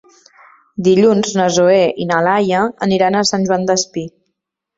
[0.87, 4.07] Dilluns na Zoè i na Laia aniran a Sant Joan Despí.